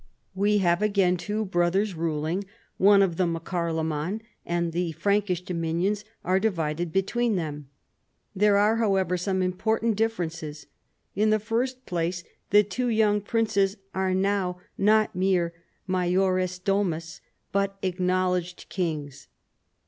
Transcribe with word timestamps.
We 0.33 0.57
have 0.57 0.81
again 0.81 1.15
two 1.15 1.45
brothers 1.45 1.93
ruling, 1.93 2.45
one 2.77 3.03
of 3.03 3.17
them 3.17 3.35
a 3.35 3.39
Carloraan, 3.39 4.21
and 4.43 4.73
tlie 4.73 4.97
Prankish 4.97 5.45
dominions 5.45 6.03
are 6.23 6.39
divided 6.39 6.91
between 6.91 7.35
them. 7.35 7.69
There 8.35 8.57
are 8.57 8.77
however 8.77 9.15
some 9.15 9.43
important 9.43 9.95
differences. 9.95 10.65
In 11.15 11.29
the 11.29 11.37
first 11.37 11.85
place 11.85 12.23
tlie 12.51 12.67
two 12.67 12.87
young 12.87 13.21
princes 13.21 13.77
are 13.93 14.15
now 14.15 14.59
not 14.75 15.15
mere 15.15 15.53
majores 15.85 16.57
do?nus 16.57 17.21
but 17.51 17.77
acknowledged 17.83 18.69
kings. 18.69 19.27